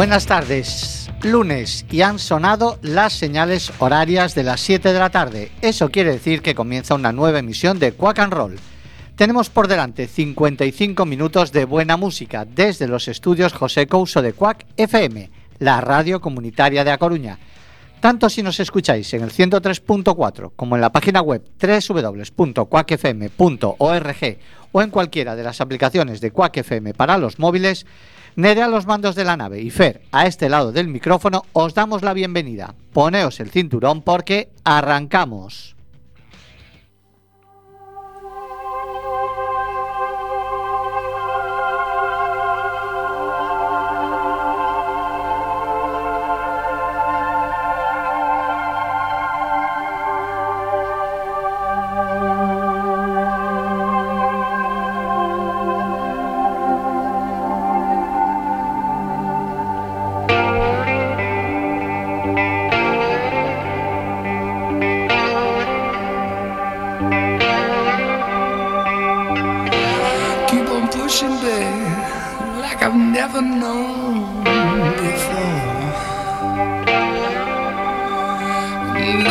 [0.00, 5.52] Buenas tardes, lunes y han sonado las señales horarias de las 7 de la tarde.
[5.60, 8.58] Eso quiere decir que comienza una nueva emisión de Quack and Roll.
[9.14, 14.64] Tenemos por delante 55 minutos de buena música desde los estudios José Couso de Quack
[14.78, 15.28] FM,
[15.58, 17.38] la radio comunitaria de A Coruña.
[18.00, 24.38] Tanto si nos escucháis en el 103.4 como en la página web www.quackfm.org
[24.72, 27.84] o en cualquiera de las aplicaciones de Quack FM para los móviles,
[28.36, 31.74] Nere a los mandos de la nave y Fer a este lado del micrófono os
[31.74, 32.74] damos la bienvenida.
[32.92, 35.74] Poneos el cinturón porque arrancamos.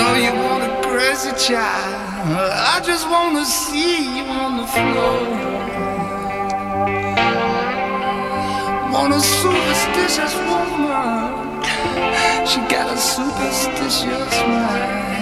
[0.09, 2.49] know you want a crazy child.
[2.73, 5.19] I just want to see you on the floor.
[8.93, 11.61] Want a superstitious woman.
[12.49, 15.18] She got a superstitious mind.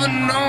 [0.00, 0.39] never know.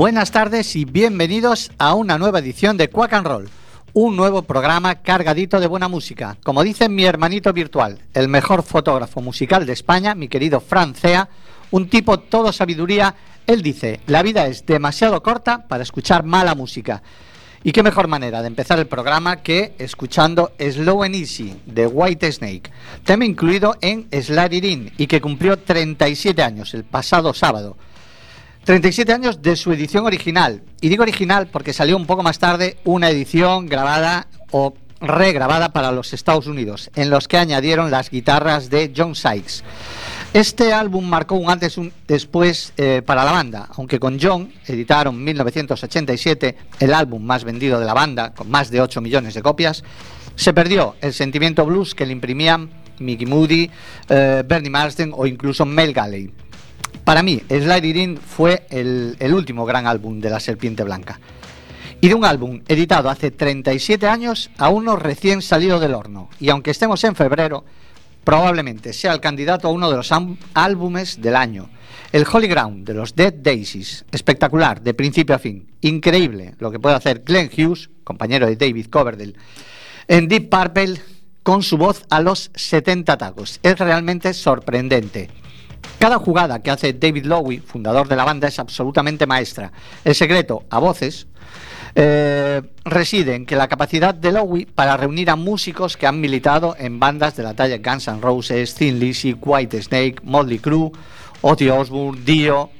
[0.00, 3.50] Buenas tardes y bienvenidos a una nueva edición de Quack and Roll,
[3.92, 6.38] un nuevo programa cargadito de buena música.
[6.42, 11.28] Como dice mi hermanito virtual, el mejor fotógrafo musical de España, mi querido Francea,
[11.70, 13.14] un tipo todo sabiduría,
[13.46, 17.02] él dice, la vida es demasiado corta para escuchar mala música.
[17.62, 22.32] Y qué mejor manera de empezar el programa que escuchando Slow and Easy de White
[22.32, 22.70] Snake,
[23.04, 27.76] tema incluido en Slide It In y que cumplió 37 años el pasado sábado.
[28.64, 30.62] 37 años de su edición original.
[30.80, 35.92] Y digo original porque salió un poco más tarde una edición grabada o regrabada para
[35.92, 39.62] los Estados Unidos, en los que añadieron las guitarras de John Sykes.
[40.34, 44.52] Este álbum marcó un antes y un después eh, para la banda, aunque con John
[44.66, 49.34] editaron en 1987 el álbum más vendido de la banda, con más de 8 millones
[49.34, 49.82] de copias,
[50.36, 52.70] se perdió el sentimiento blues que le imprimían
[53.00, 53.70] Mickey Moody,
[54.08, 56.30] eh, Bernie Marsden o incluso Mel Galley.
[57.10, 61.18] Para mí, Slide In fue el, el último gran álbum de la Serpiente Blanca.
[62.00, 66.28] Y de un álbum editado hace 37 años a uno recién salido del horno.
[66.38, 67.64] Y aunque estemos en febrero,
[68.22, 70.12] probablemente sea el candidato a uno de los
[70.54, 71.68] álbumes del año.
[72.12, 75.66] El Holy Ground de los Dead Daisies, espectacular, de principio a fin.
[75.80, 79.34] Increíble lo que puede hacer Glenn Hughes, compañero de David Coverdale,
[80.06, 81.02] en Deep Purple
[81.42, 83.58] con su voz a los 70 tacos.
[83.64, 85.28] Es realmente sorprendente.
[85.98, 89.70] Cada jugada que hace David Lowe, fundador de la banda, es absolutamente maestra.
[90.04, 91.26] El secreto, a voces,
[91.94, 96.76] eh, reside en que la capacidad de Lowe para reunir a músicos que han militado
[96.78, 100.92] en bandas de la talla Guns N' Roses, Thin Lizzy, White Snake, Motley Crue,
[101.42, 102.70] Ozzy Osbourne, Dio,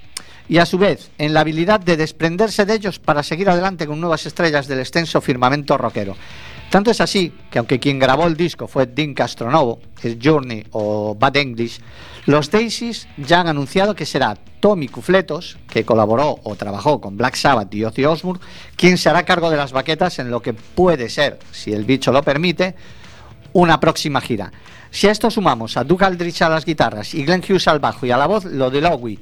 [0.48, 4.00] y a su vez en la habilidad de desprenderse de ellos para seguir adelante con
[4.00, 6.16] nuevas estrellas del extenso firmamento rockero.
[6.70, 11.14] Tanto es así que aunque quien grabó el disco fue Dean Castronovo, el Journey o
[11.14, 11.80] Bad English,
[12.26, 17.34] los Daisies ya han anunciado que será Tommy Cufletos, que colaboró o trabajó con Black
[17.34, 18.42] Sabbath y Ozzy Osbourne,
[18.76, 22.12] quien se hará cargo de las baquetas en lo que puede ser, si el bicho
[22.12, 22.74] lo permite,
[23.52, 24.52] una próxima gira.
[24.90, 28.06] Si a esto sumamos a Doug Aldrich a las guitarras y Glenn Hughes al bajo
[28.06, 29.18] y a la voz, lo de Lowy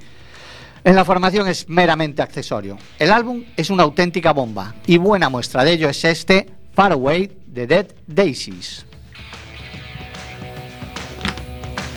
[0.84, 2.78] en la formación es meramente accesorio.
[2.98, 7.30] El álbum es una auténtica bomba y buena muestra de ello es este Far Away
[7.52, 8.86] The Dead Daisies.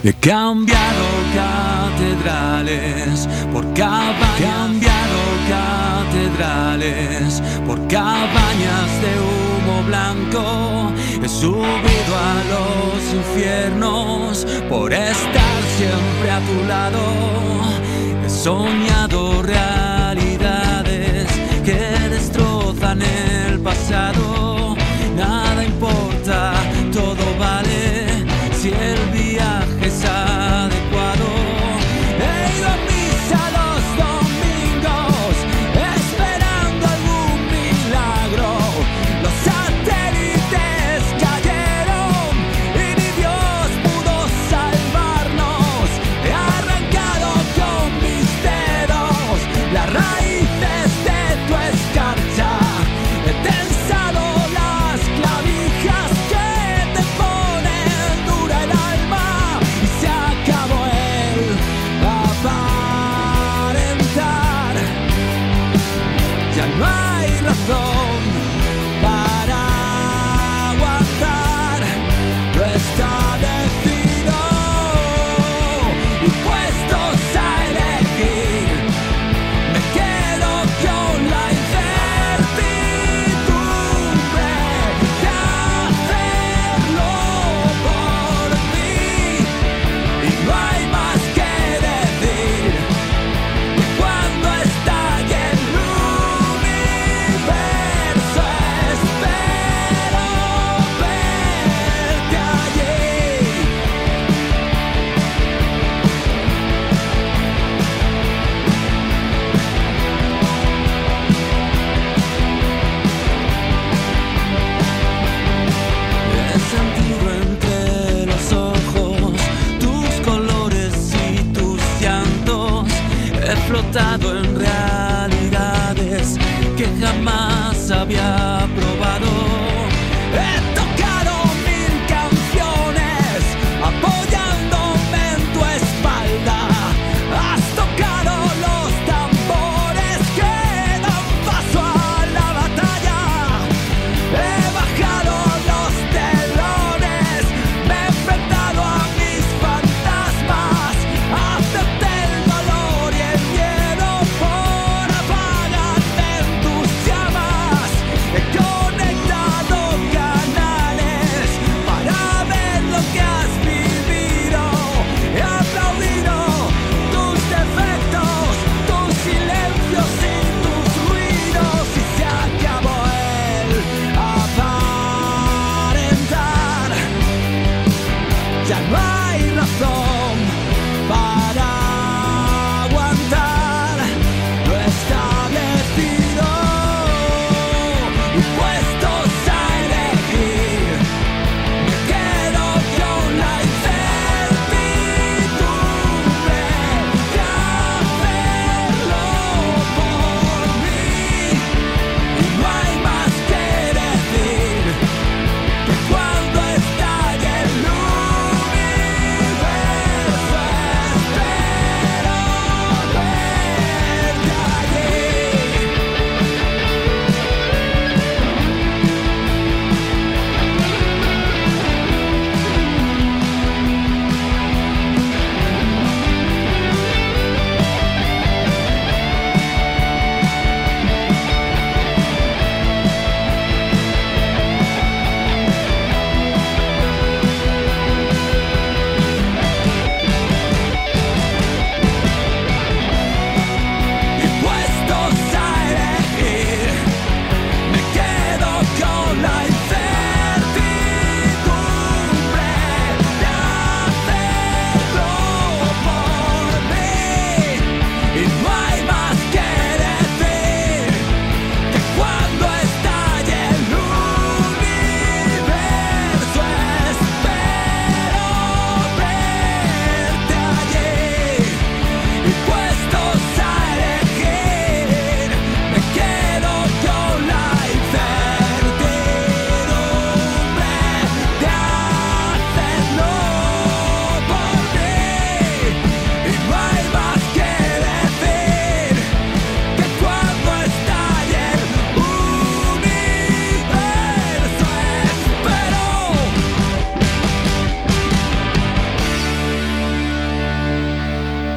[0.04, 1.06] He cambiado
[1.36, 5.20] catedrales por cabañas, he cambiado
[6.42, 10.92] catedrales por cabañas de humo blanco.
[11.24, 17.04] He subido a los infiernos por estar siempre a tu lado.
[18.26, 21.28] He soñado realidades
[21.64, 24.76] que destrozan el pasado
[25.16, 26.54] nada importa,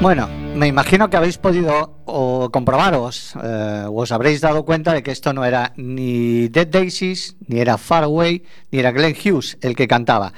[0.05, 5.03] Bueno, me imagino que habéis podido o comprobaros eh, o os habréis dado cuenta de
[5.03, 9.57] que esto no era ni Dead Daisies, ni era Far Away, ni era Glenn Hughes
[9.63, 10.35] el que cantaba.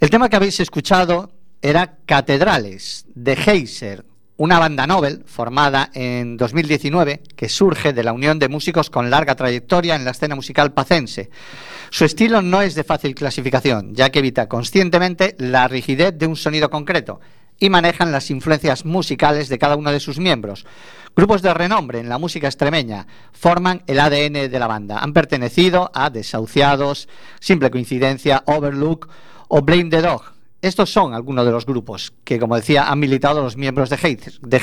[0.00, 1.32] El tema que habéis escuchado
[1.62, 4.04] era Catedrales de Heiser,
[4.36, 9.34] una banda Nobel formada en 2019 que surge de la unión de músicos con larga
[9.34, 11.30] trayectoria en la escena musical pacense.
[11.88, 16.36] Su estilo no es de fácil clasificación, ya que evita conscientemente la rigidez de un
[16.36, 17.18] sonido concreto
[17.58, 20.66] y manejan las influencias musicales de cada uno de sus miembros.
[21.14, 24.98] Grupos de renombre en la música extremeña forman el ADN de la banda.
[24.98, 27.08] Han pertenecido a Desahuciados,
[27.40, 29.08] Simple Coincidencia, Overlook
[29.48, 30.36] o Blame the Dog.
[30.60, 33.96] Estos son algunos de los grupos que, como decía, han militado los miembros de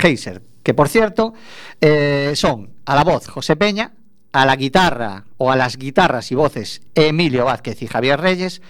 [0.03, 1.33] Heiser, que por cierto
[1.81, 3.93] eh, son a la voz José Peña,
[4.31, 8.61] a la guitarra o a las guitarras y voces Emilio Vázquez y Javier Reyes,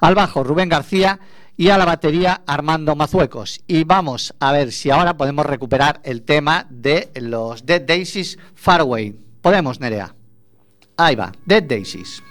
[0.00, 1.18] al bajo Rubén García
[1.56, 3.60] y a la batería Armando Mazuecos.
[3.66, 9.14] Y vamos a ver si ahora podemos recuperar el tema de los Dead Daisies Faraway.
[9.40, 10.14] Podemos, Nerea.
[10.96, 12.22] Ahí va, Dead Daisies.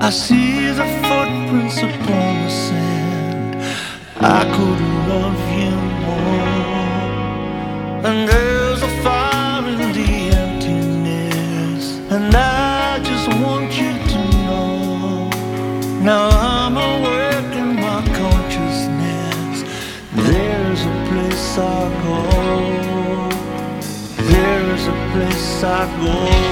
[0.00, 3.56] I see the footprints upon the sand.
[4.20, 5.74] I could love you
[6.06, 6.46] more.
[8.06, 11.98] And there's a fire in the emptiness.
[12.12, 15.30] And I just want you to know.
[16.00, 19.64] Now I'm awake in my consciousness.
[20.14, 21.62] There's a place I
[22.06, 22.20] go.
[24.30, 26.47] There's a place I go.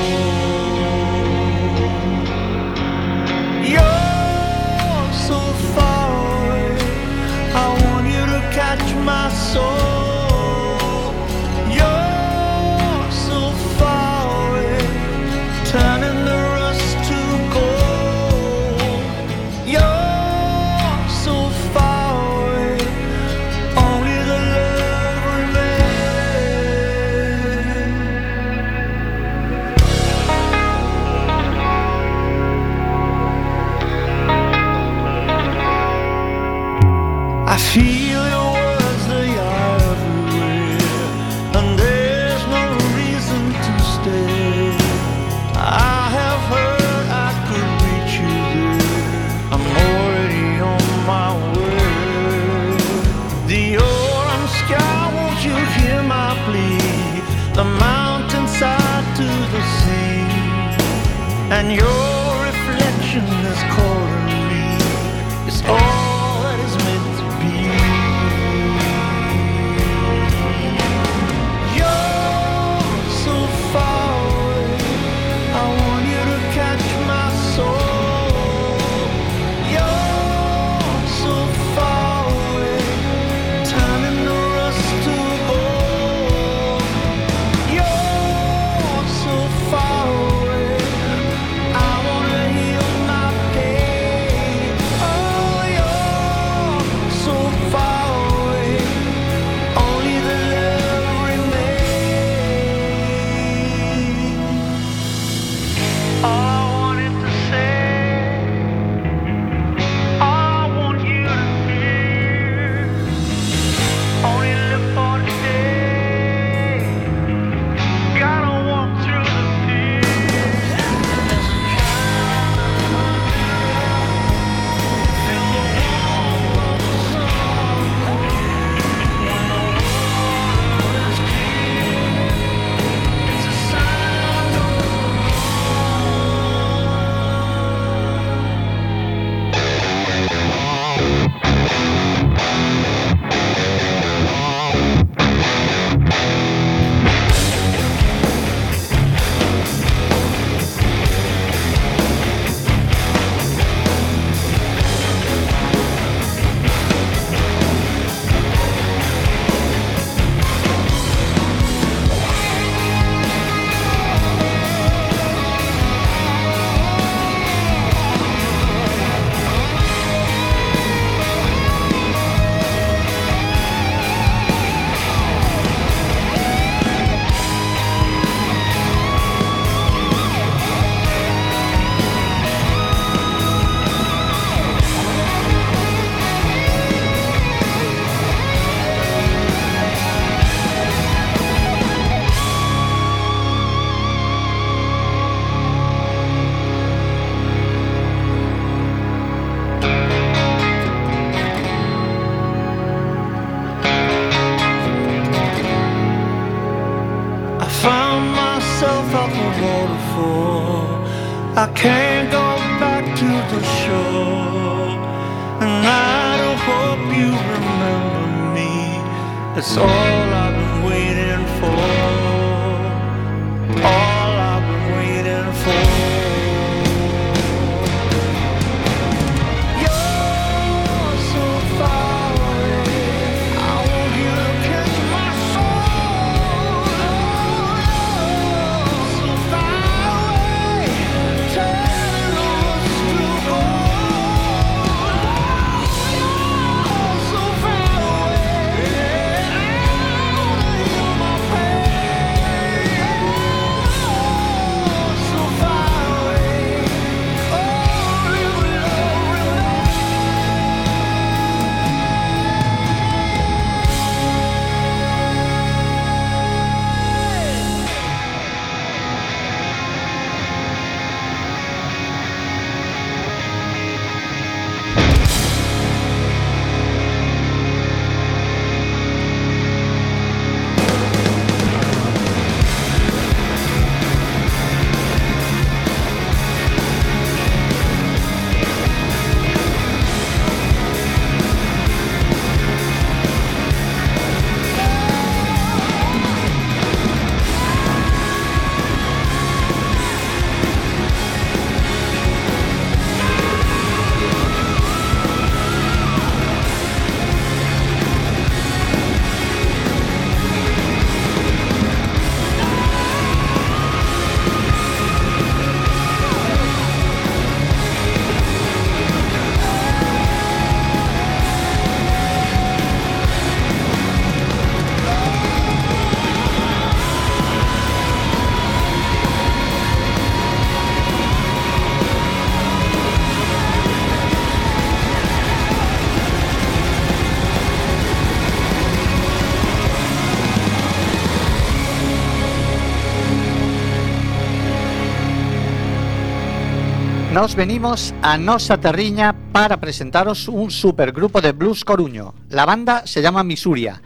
[347.47, 352.35] Nos venimos a Nosa Terriña para presentaros un supergrupo de blues coruño.
[352.49, 354.03] La banda se llama Misuria.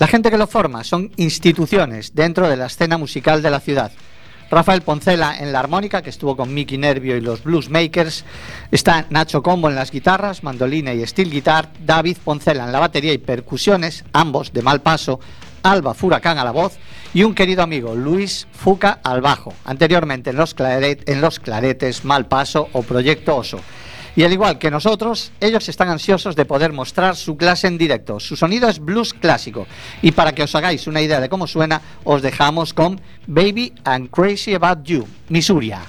[0.00, 3.92] La gente que lo forma son instituciones dentro de la escena musical de la ciudad.
[4.50, 8.24] Rafael Poncela en la armónica, que estuvo con Mickey Nervio y los Blues Makers.
[8.72, 11.70] Está Nacho Combo en las guitarras, mandolina y steel guitar.
[11.86, 15.20] David Poncela en la batería y percusiones, ambos de mal paso.
[15.62, 16.78] Alba Furacán a la voz
[17.14, 22.26] y un querido amigo, Luis Fuca al bajo, anteriormente en los, en los Claretes, Mal
[22.26, 23.60] Paso o Proyecto Oso.
[24.14, 28.20] Y al igual que nosotros, ellos están ansiosos de poder mostrar su clase en directo.
[28.20, 29.66] Su sonido es blues clásico.
[30.02, 34.08] Y para que os hagáis una idea de cómo suena, os dejamos con Baby I'm
[34.08, 35.80] Crazy About You, Misuria.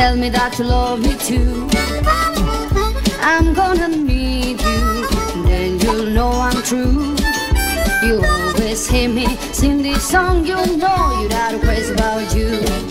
[0.00, 1.68] Tell me that you love me too.
[3.20, 5.06] I'm gonna need you,
[5.44, 7.14] then you'll know I'm true.
[8.06, 12.89] You always hear me sing this song, you know you got a about you.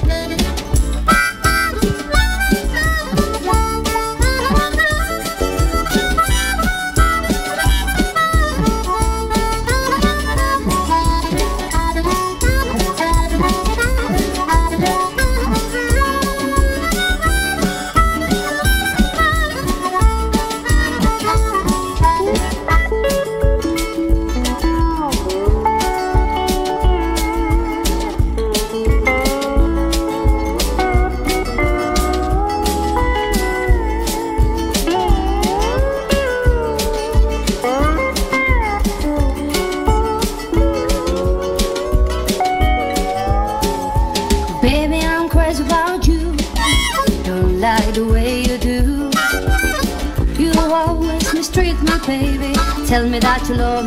[53.50, 53.79] Tell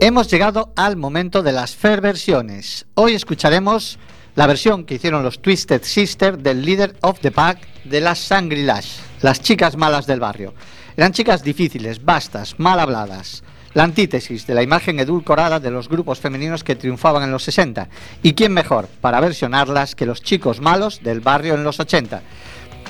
[0.00, 2.86] Hemos llegado al momento de las fair versiones.
[2.94, 3.98] Hoy escucharemos
[4.34, 9.13] la versión que hicieron los Twisted Sister del Leader of the Pack de las Sangrilash
[9.24, 10.52] las chicas malas del barrio.
[10.98, 16.20] Eran chicas difíciles, vastas, mal habladas, la antítesis de la imagen edulcorada de los grupos
[16.20, 17.88] femeninos que triunfaban en los 60.
[18.22, 22.20] ¿Y quién mejor para versionarlas que los chicos malos del barrio en los 80?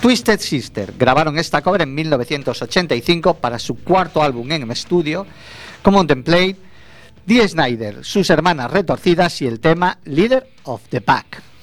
[0.03, 5.29] Twisted Sister grabaron esta cover en 1985 para su cuarto álbum en estudio,
[5.85, 6.57] como Template,
[7.25, 11.54] Dee Snyder, sus hermanas retorcidas y el tema Leader of the Pack.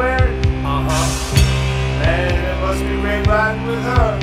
[0.00, 0.28] swear.
[0.64, 1.36] Uh huh.
[2.08, 4.19] And it must be great riding with her.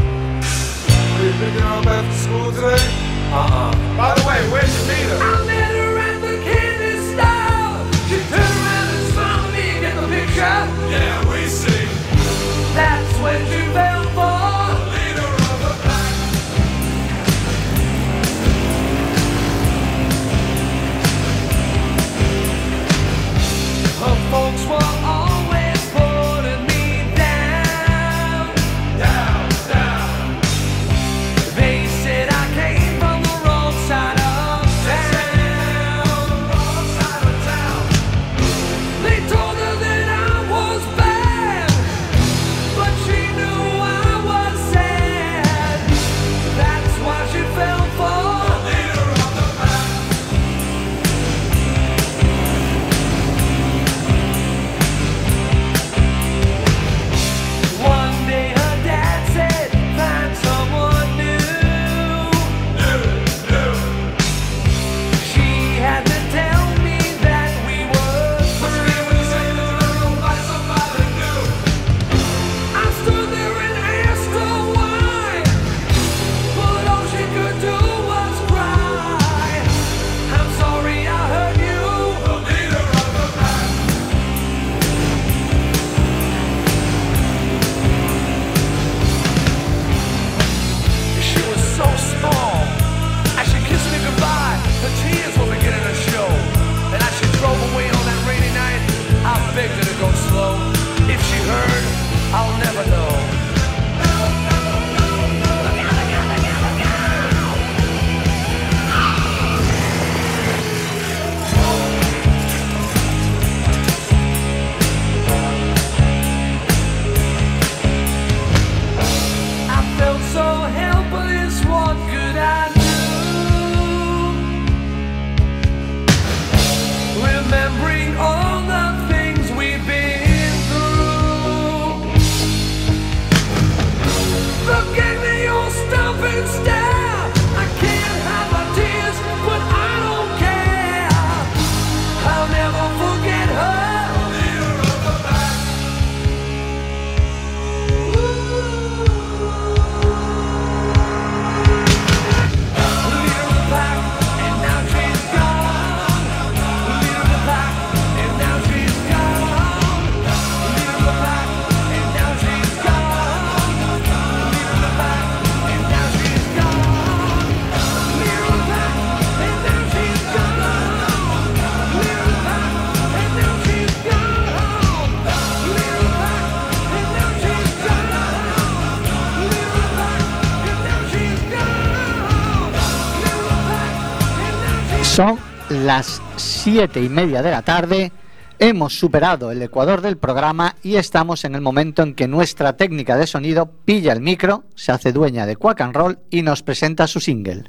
[185.88, 188.12] Las siete y media de la tarde.
[188.60, 193.16] Hemos superado el ecuador del programa y estamos en el momento en que nuestra técnica
[193.16, 197.08] de sonido pilla el micro, se hace dueña de Quack and Roll y nos presenta
[197.08, 197.64] su single.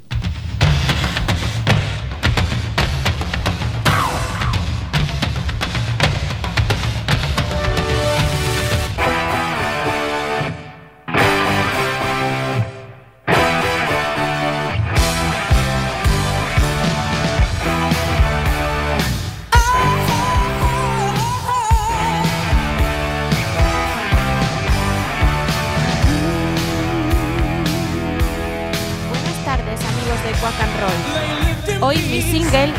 [32.49, 32.73] Single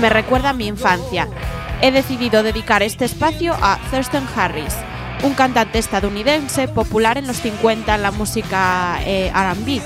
[0.00, 1.28] me recuerda a mi infancia.
[1.80, 4.74] He decidido dedicar este espacio a Thurston Harris,
[5.22, 9.80] un cantante estadounidense popular en los 50 en la música eh, RB.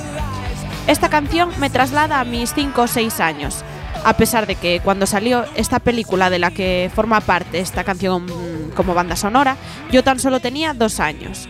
[0.86, 3.64] Esta canción me traslada a mis 5 o 6 años,
[4.04, 8.26] a pesar de que cuando salió esta película de la que forma parte esta canción
[8.74, 9.56] como banda sonora,
[9.90, 11.48] yo tan solo tenía 2 años.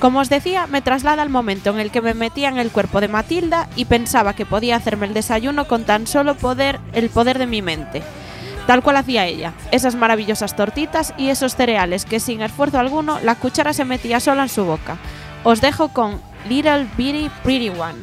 [0.00, 3.00] Como os decía, me traslada al momento en el que me metía en el cuerpo
[3.00, 7.38] de Matilda y pensaba que podía hacerme el desayuno con tan solo poder el poder
[7.38, 8.02] de mi mente.
[8.68, 13.34] Tal cual hacía ella, esas maravillosas tortitas y esos cereales que sin esfuerzo alguno la
[13.34, 14.98] cuchara se metía sola en su boca.
[15.42, 17.98] Os dejo con Little Bitty Pretty One.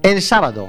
[0.02, 0.68] El sábado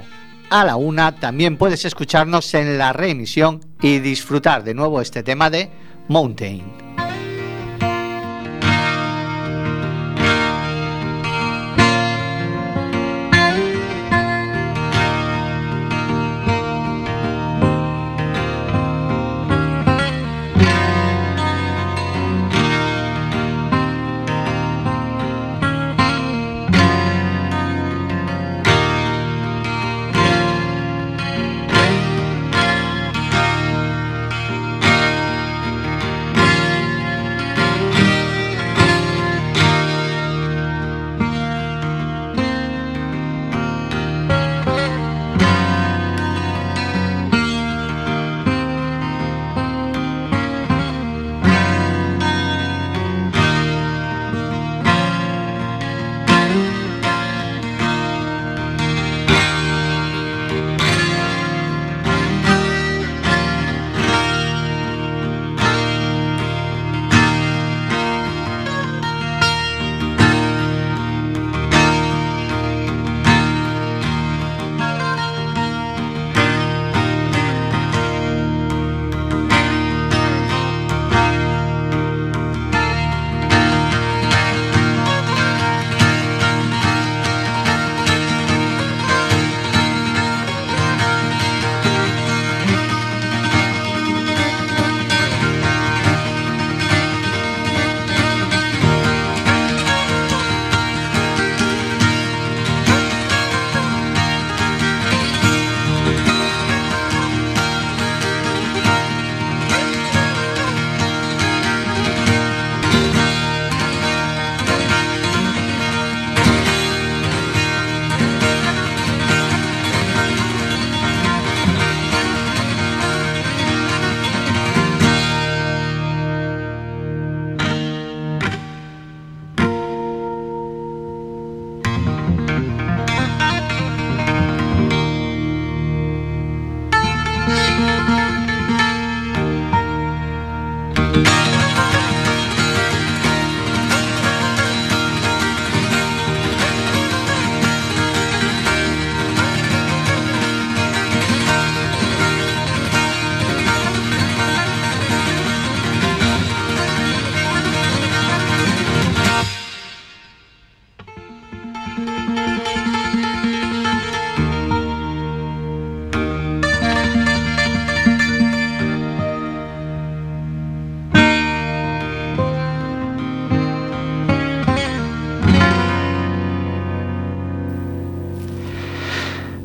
[0.50, 5.50] a la una también puedes escucharnos en la reemisión y disfrutar de nuevo este tema
[5.50, 5.70] de
[6.08, 6.64] Mountain.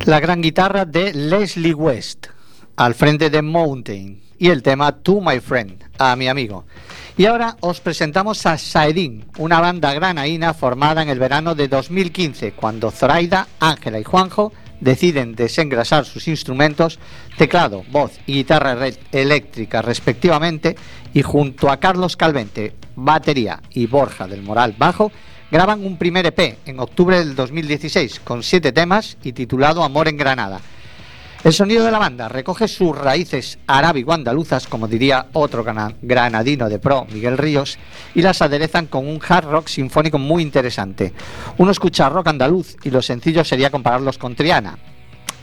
[0.07, 2.27] La gran guitarra de Leslie West,
[2.77, 6.65] al frente de Mountain, y el tema To My Friend, a mi amigo.
[7.17, 12.53] Y ahora os presentamos a Saedin, una banda granaína formada en el verano de 2015,
[12.53, 16.99] cuando Zoraida, Ángela y Juanjo deciden desengrasar sus instrumentos,
[17.37, 18.77] teclado, voz y guitarra
[19.11, 20.77] eléctrica respectivamente,
[21.13, 25.11] y junto a Carlos Calvente, batería, y Borja del Moral bajo,
[25.51, 30.17] graban un primer EP en octubre del 2016 con siete temas y titulado Amor en
[30.17, 30.59] Granada.
[31.43, 36.79] El sonido de la banda recoge sus raíces arábigo-andaluzas, como diría otro grana- granadino de
[36.79, 37.77] pro, Miguel Ríos,
[38.15, 41.13] y las aderezan con un hard rock sinfónico muy interesante.
[41.57, 44.77] Uno escucha rock andaluz y lo sencillo sería compararlos con Triana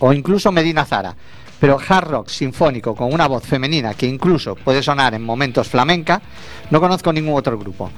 [0.01, 1.15] o incluso Medina Zara,
[1.61, 6.21] pero hard rock sinfónico con una voz femenina que incluso puede sonar en momentos flamenca,
[6.71, 7.91] no conozco ningún otro grupo.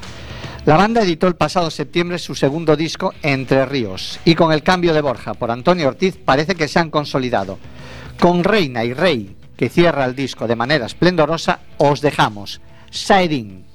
[0.67, 4.93] La banda editó el pasado septiembre su segundo disco, Entre Ríos, y con el cambio
[4.93, 7.61] de Borja por Antonio Ortiz parece que se han consolidado.
[8.19, 12.61] Con Reina y Rey, que cierra el disco de manera esplendorosa, os dejamos.
[12.91, 13.66] Siding.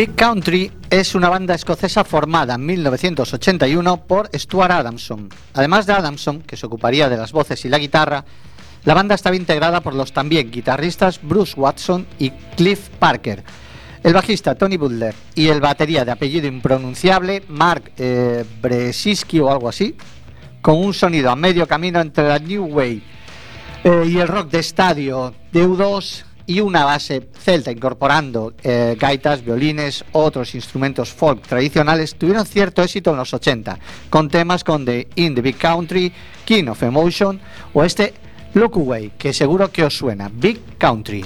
[0.00, 5.28] Big Country es una banda escocesa formada en 1981 por Stuart Adamson.
[5.52, 8.24] Además de Adamson, que se ocuparía de las voces y la guitarra,
[8.86, 13.44] la banda estaba integrada por los también guitarristas Bruce Watson y Cliff Parker,
[14.02, 19.68] el bajista Tony Butler y el batería de apellido impronunciable Mark eh, Brzezinski o algo
[19.68, 19.94] así,
[20.62, 23.02] con un sonido a medio camino entre la New Wave
[23.84, 29.44] eh, y el rock de estadio de U2 y una base celta incorporando eh, gaitas,
[29.44, 33.78] violines, otros instrumentos folk tradicionales, tuvieron cierto éxito en los 80,
[34.08, 36.12] con temas con The In the Big Country,
[36.44, 37.40] King of Emotion
[37.72, 38.14] o este
[38.54, 41.24] Look Away, que seguro que os suena, Big Country.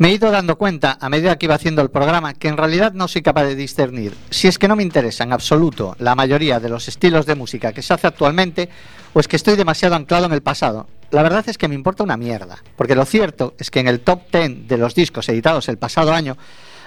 [0.00, 2.94] Me he ido dando cuenta a medida que iba haciendo el programa que en realidad
[2.94, 6.58] no soy capaz de discernir si es que no me interesa en absoluto la mayoría
[6.58, 8.70] de los estilos de música que se hace actualmente
[9.12, 10.88] o es que estoy demasiado anclado en el pasado.
[11.10, 14.00] La verdad es que me importa una mierda, porque lo cierto es que en el
[14.00, 16.38] top 10 de los discos editados el pasado año,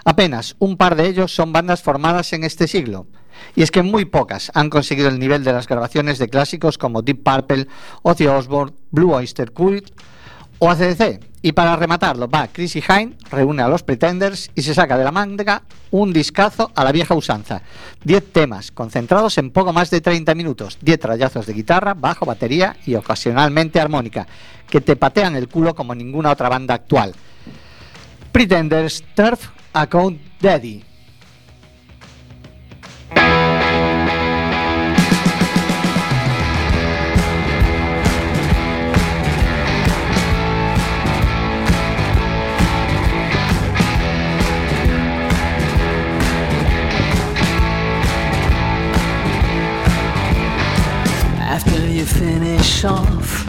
[0.06, 3.06] apenas un par de ellos son bandas formadas en este siglo.
[3.56, 7.04] Y es que muy pocas han conseguido el nivel de las grabaciones de clásicos como
[7.04, 7.68] Deep Purple,
[8.02, 9.92] Ozzy Osbourne, Blue Oyster Cult
[10.64, 11.20] o ACDC.
[11.42, 15.12] Y para rematarlo, va Chrissy Hine, reúne a los Pretenders y se saca de la
[15.12, 17.62] manga un discazo a la vieja usanza.
[18.06, 22.78] 10 temas, concentrados en poco más de 30 minutos, 10 trayazos de guitarra, bajo, batería
[22.86, 24.26] y ocasionalmente armónica,
[24.70, 27.14] que te patean el culo como ninguna otra banda actual.
[28.32, 30.86] Pretenders, Turf, Account Daddy.
[52.04, 53.48] You finish off,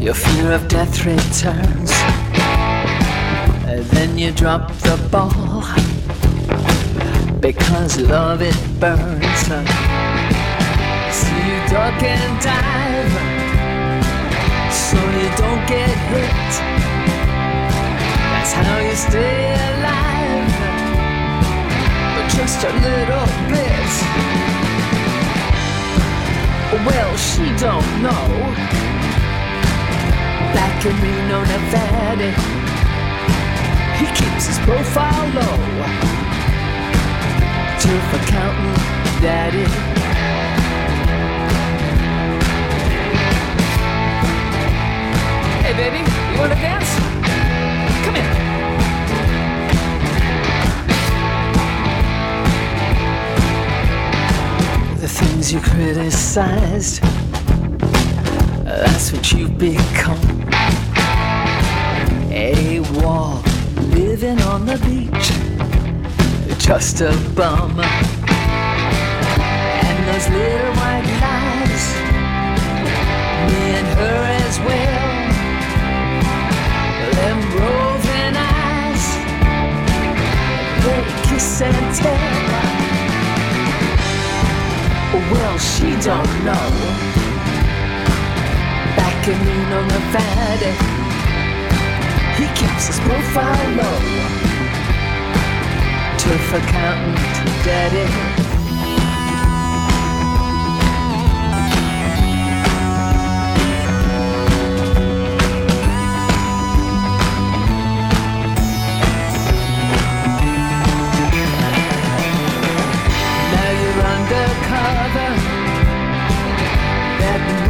[0.00, 1.92] your fear of death returns.
[3.66, 5.62] And then you drop the ball
[7.40, 9.40] because love it burns.
[11.18, 13.12] So you duck and dive
[14.72, 16.52] so you don't get hit.
[18.32, 20.54] That's how you stay alive,
[22.14, 24.35] but just a little bit.
[26.72, 28.26] Well, she don't know.
[30.52, 32.30] Back in Reno, Nevada,
[33.98, 35.56] he keeps his profile low.
[37.78, 38.76] Turf accountant,
[39.22, 39.64] daddy.
[45.62, 45.98] Hey, baby,
[46.32, 47.15] you wanna dance?
[55.16, 57.02] Things you criticized,
[58.64, 60.20] that's what you've become.
[62.30, 63.42] A wall
[63.94, 65.32] living on the beach,
[66.58, 67.80] just a bum.
[69.80, 71.86] And those little white lies,
[73.48, 75.10] me and her as well.
[77.18, 79.04] Them roving eyes,
[80.84, 82.45] they kiss and tell.
[85.16, 86.68] Well, she don't know.
[88.96, 90.72] Back in Reno, Nevada,
[92.36, 93.98] he keeps his profile low.
[96.18, 98.35] Turf accountant, daddy.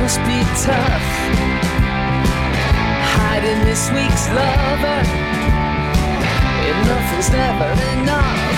[0.07, 1.09] Must be tough.
[3.19, 5.01] Hiding this week's lover.
[6.71, 8.55] Enough is never enough.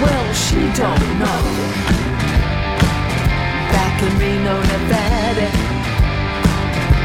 [0.00, 1.42] Well, she don't know.
[3.76, 5.48] Back in Reno, Nevada,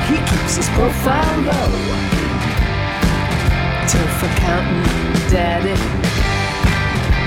[0.07, 1.72] he keeps his profile low.
[3.91, 5.76] Turf accountant, daddy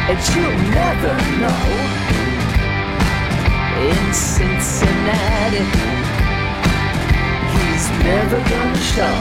[0.09, 2.40] and you'll never know.
[3.81, 4.11] In
[7.57, 9.19] he's never gonna show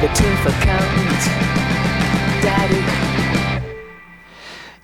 [0.00, 1.22] the turf accountant,
[2.42, 2.82] daddy.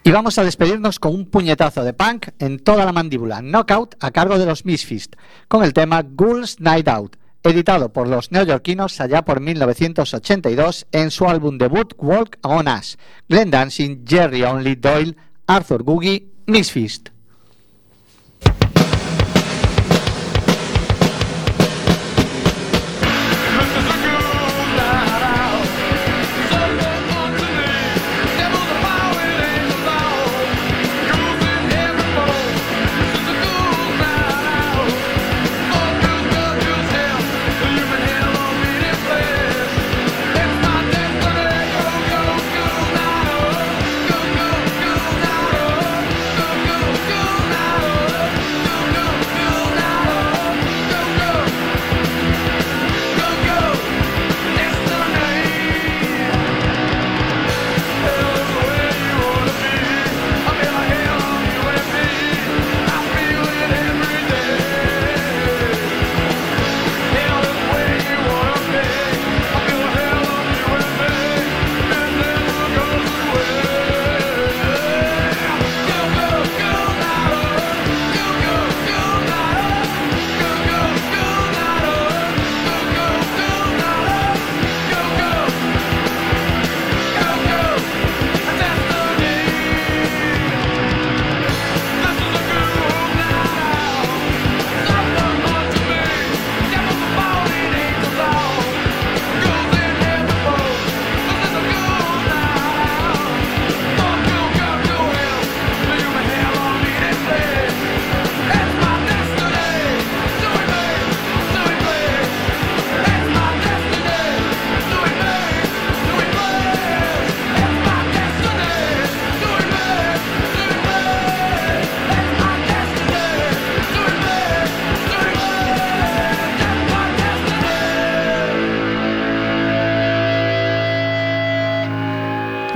[0.05, 4.13] Y vamos a despedirnos con un puñetazo de punk en toda la mandíbula, Knockout a
[4.13, 5.11] cargo de los Misfits,
[5.49, 11.27] con el tema Ghouls Night Out, editado por los neoyorquinos allá por 1982 en su
[11.29, 12.97] álbum debut Walk On Us,
[13.29, 15.17] Glenn Dancing, Jerry Only Doyle,
[15.49, 17.18] Arthur Googie, Misfits.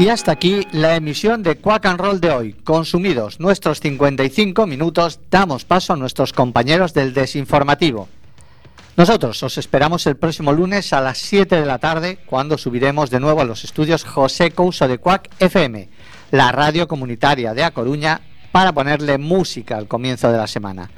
[0.03, 2.55] Y hasta aquí la emisión de Quack and Roll de hoy.
[2.55, 8.09] Consumidos nuestros 55 minutos, damos paso a nuestros compañeros del desinformativo.
[8.97, 13.21] Nosotros os esperamos el próximo lunes a las 7 de la tarde, cuando subiremos de
[13.21, 15.89] nuevo a los estudios José Couso de Quack FM,
[16.33, 20.91] la radio comunitaria de A Coruña, para ponerle música al comienzo de la semana.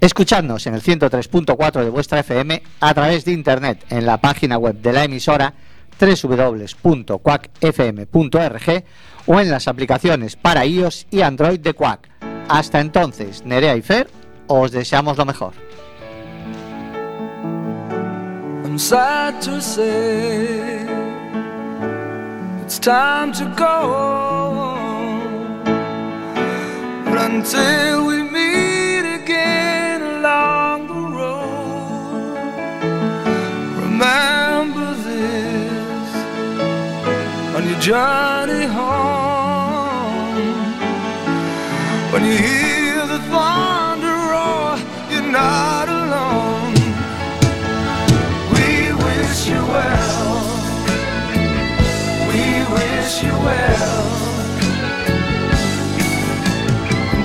[0.00, 4.76] Escuchadnos en el 103.4 de vuestra FM a través de internet en la página web
[4.80, 5.54] de la emisora
[6.00, 8.84] www.quackfm.org
[9.26, 12.08] o en las aplicaciones para iOS y Android de Quack.
[12.48, 14.08] Hasta entonces, Nerea y Fer,
[14.46, 15.52] os deseamos lo mejor.
[37.88, 40.36] Journey home.
[42.12, 44.76] When you hear the thunder roar,
[45.10, 46.74] you're not alone.
[48.52, 48.68] We
[49.04, 50.36] wish you well.
[52.30, 52.44] We
[52.76, 54.06] wish you well.
[57.14, 57.22] In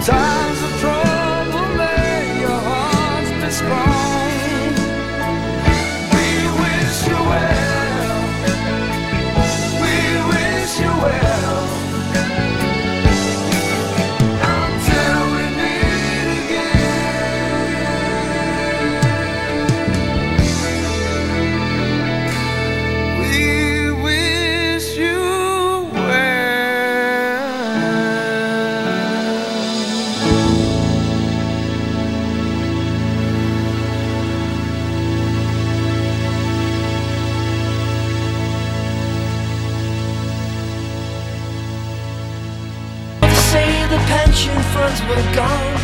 [45.36, 45.78] gone.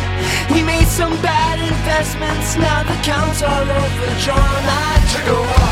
[0.52, 4.62] We made some bad investments, now the accounts are overdrawn.
[4.66, 5.69] I took a walk